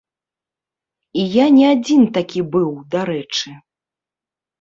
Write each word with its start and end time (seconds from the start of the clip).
І 1.23 1.25
я 1.33 1.45
не 1.57 1.65
адзін 1.73 2.01
такі 2.15 2.41
быў, 2.55 2.71
дарэчы. 2.95 3.53